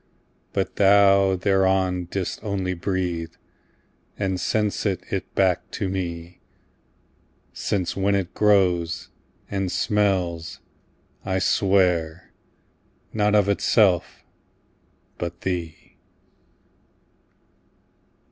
But 0.51 0.77
thou 0.77 1.35
thereon 1.35 2.05
didst 2.05 2.39
only 2.43 2.73
breathe, 2.73 3.33
And 4.17 4.39
sent'st 4.41 5.23
back 5.35 5.69
to 5.69 5.89
me: 5.89 6.39
Since 7.53 7.95
when 7.95 8.15
it 8.15 8.33
grows, 8.33 9.09
and 9.51 9.71
smells, 9.71 10.59
I 11.23 11.37
swear, 11.37 12.33
Not 13.13 13.35
of 13.35 13.47
itself, 13.47 14.23
but 15.19 15.41
thee. 15.41 15.97